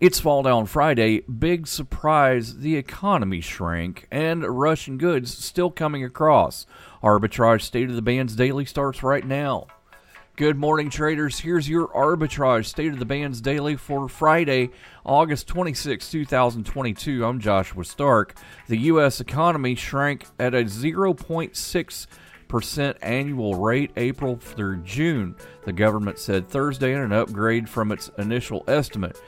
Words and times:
It's 0.00 0.20
Fall 0.20 0.44
Down 0.44 0.66
Friday. 0.66 1.22
Big 1.22 1.66
surprise 1.66 2.58
the 2.58 2.76
economy 2.76 3.40
shrank 3.40 4.06
and 4.12 4.44
Russian 4.44 4.96
goods 4.96 5.36
still 5.36 5.72
coming 5.72 6.04
across. 6.04 6.66
Arbitrage 7.02 7.62
State 7.62 7.88
of 7.90 7.96
the 7.96 8.02
Bands 8.02 8.36
Daily 8.36 8.64
starts 8.64 9.02
right 9.02 9.26
now. 9.26 9.66
Good 10.36 10.56
morning, 10.56 10.88
traders. 10.88 11.40
Here's 11.40 11.68
your 11.68 11.88
Arbitrage 11.88 12.66
State 12.66 12.92
of 12.92 13.00
the 13.00 13.04
Bands 13.04 13.40
Daily 13.40 13.74
for 13.74 14.08
Friday, 14.08 14.70
August 15.04 15.48
26, 15.48 16.08
2022. 16.12 17.24
I'm 17.24 17.40
Joshua 17.40 17.84
Stark. 17.84 18.36
The 18.68 18.78
U.S. 18.78 19.20
economy 19.20 19.74
shrank 19.74 20.26
at 20.38 20.54
a 20.54 20.62
0.6 20.62 22.06
percent 22.46 22.96
annual 23.02 23.56
rate 23.56 23.90
April 23.96 24.36
through 24.36 24.82
June, 24.82 25.34
the 25.64 25.72
government 25.72 26.20
said 26.20 26.48
Thursday 26.48 26.94
in 26.94 27.00
an 27.00 27.12
upgrade 27.12 27.68
from 27.68 27.90
its 27.90 28.12
initial 28.16 28.62
estimate. 28.68 29.20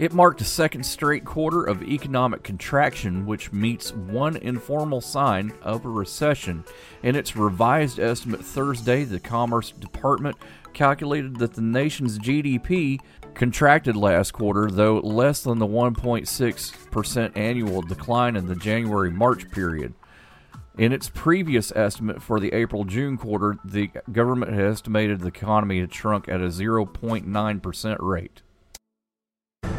It 0.00 0.14
marked 0.14 0.40
a 0.40 0.46
second 0.46 0.86
straight 0.86 1.26
quarter 1.26 1.62
of 1.62 1.82
economic 1.82 2.42
contraction, 2.42 3.26
which 3.26 3.52
meets 3.52 3.92
one 3.92 4.38
informal 4.38 5.02
sign 5.02 5.52
of 5.60 5.84
a 5.84 5.90
recession. 5.90 6.64
In 7.02 7.14
its 7.14 7.36
revised 7.36 8.00
estimate 8.00 8.42
Thursday, 8.42 9.04
the 9.04 9.20
Commerce 9.20 9.72
Department 9.72 10.36
calculated 10.72 11.36
that 11.36 11.52
the 11.52 11.60
nation's 11.60 12.18
GDP 12.18 12.98
contracted 13.34 13.94
last 13.94 14.30
quarter, 14.30 14.70
though 14.70 15.00
less 15.00 15.42
than 15.42 15.58
the 15.58 15.66
1.6% 15.66 17.36
annual 17.36 17.82
decline 17.82 18.36
in 18.36 18.46
the 18.46 18.56
January 18.56 19.10
March 19.10 19.50
period. 19.50 19.92
In 20.78 20.94
its 20.94 21.10
previous 21.10 21.72
estimate 21.76 22.22
for 22.22 22.40
the 22.40 22.54
April 22.54 22.84
June 22.84 23.18
quarter, 23.18 23.58
the 23.66 23.90
government 24.10 24.54
had 24.54 24.64
estimated 24.64 25.20
the 25.20 25.28
economy 25.28 25.80
had 25.80 25.92
shrunk 25.92 26.26
at 26.26 26.40
a 26.40 26.46
0.9% 26.46 27.96
rate. 28.00 28.40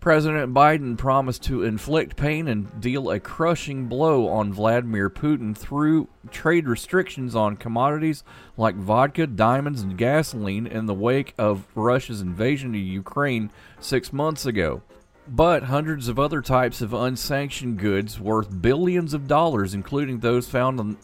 President 0.00 0.54
Biden 0.54 0.96
promised 0.96 1.42
to 1.44 1.62
inflict 1.62 2.16
pain 2.16 2.48
and 2.48 2.80
deal 2.80 3.10
a 3.10 3.20
crushing 3.20 3.86
blow 3.86 4.28
on 4.28 4.50
Vladimir 4.50 5.10
Putin 5.10 5.54
through 5.54 6.08
trade 6.30 6.66
restrictions 6.66 7.36
on 7.36 7.56
commodities 7.56 8.24
like 8.56 8.74
vodka, 8.76 9.26
diamonds, 9.26 9.82
and 9.82 9.98
gasoline 9.98 10.66
in 10.66 10.86
the 10.86 10.94
wake 10.94 11.34
of 11.36 11.66
Russia's 11.74 12.22
invasion 12.22 12.70
of 12.70 12.80
Ukraine 12.80 13.50
six 13.78 14.10
months 14.10 14.46
ago. 14.46 14.80
But 15.28 15.64
hundreds 15.64 16.08
of 16.08 16.18
other 16.18 16.40
types 16.40 16.80
of 16.80 16.94
unsanctioned 16.94 17.78
goods 17.78 18.18
worth 18.18 18.62
billions 18.62 19.12
of 19.12 19.28
dollars, 19.28 19.74
including 19.74 20.20
those 20.20 20.48
found 20.48 20.80
on 20.80 20.96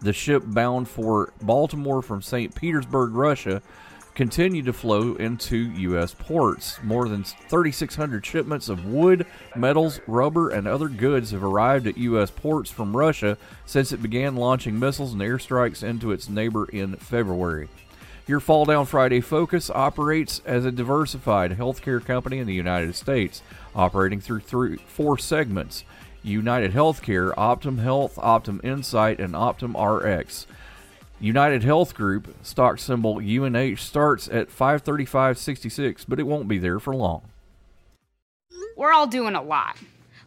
the 0.00 0.12
ship 0.12 0.42
bound 0.44 0.88
for 0.88 1.32
Baltimore 1.40 2.02
from 2.02 2.20
St. 2.20 2.52
Petersburg, 2.54 3.12
Russia, 3.14 3.62
continue 4.14 4.62
to 4.62 4.72
flow 4.72 5.14
into 5.14 5.56
U.S. 5.56 6.14
ports. 6.14 6.78
More 6.82 7.08
than 7.08 7.24
3,600 7.24 8.24
shipments 8.24 8.68
of 8.68 8.84
wood, 8.84 9.26
metals, 9.54 10.00
rubber, 10.06 10.50
and 10.50 10.66
other 10.66 10.88
goods 10.88 11.30
have 11.30 11.44
arrived 11.44 11.86
at 11.86 11.98
U.S. 11.98 12.30
ports 12.30 12.70
from 12.70 12.96
Russia 12.96 13.38
since 13.66 13.92
it 13.92 14.02
began 14.02 14.36
launching 14.36 14.78
missiles 14.78 15.12
and 15.12 15.22
airstrikes 15.22 15.82
into 15.82 16.12
its 16.12 16.28
neighbor 16.28 16.66
in 16.66 16.96
February. 16.96 17.68
Your 18.26 18.40
Fall 18.40 18.64
Down 18.64 18.86
Friday 18.86 19.20
Focus 19.20 19.70
operates 19.70 20.40
as 20.44 20.64
a 20.64 20.70
diversified 20.70 21.58
healthcare 21.58 22.04
company 22.04 22.38
in 22.38 22.46
the 22.46 22.54
United 22.54 22.94
States, 22.94 23.42
operating 23.74 24.20
through 24.20 24.40
three, 24.40 24.76
four 24.76 25.18
segments 25.18 25.84
United 26.22 26.72
Healthcare, 26.72 27.34
Optum 27.34 27.80
Health, 27.80 28.16
Optum 28.16 28.62
Insight, 28.64 29.20
and 29.20 29.34
Optum 29.34 29.74
RX. 29.74 30.46
United 31.20 31.62
Health 31.62 31.94
Group, 31.94 32.34
stock 32.42 32.78
symbol 32.78 33.18
UNH, 33.18 33.76
starts 33.76 34.26
at 34.28 34.48
535.66, 34.48 36.06
but 36.08 36.18
it 36.18 36.22
won't 36.22 36.48
be 36.48 36.58
there 36.58 36.80
for 36.80 36.94
long. 36.94 37.22
We're 38.76 38.92
all 38.92 39.06
doing 39.06 39.34
a 39.34 39.42
lot. 39.42 39.76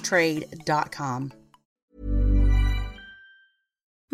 trade.com. 0.00 1.32